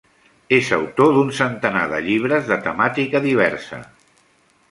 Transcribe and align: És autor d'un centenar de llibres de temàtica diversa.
És 0.55 0.69
autor 0.77 1.11
d'un 1.17 1.29
centenar 1.39 1.83
de 1.91 2.01
llibres 2.07 2.49
de 2.53 2.59
temàtica 2.69 3.21
diversa. 3.29 3.83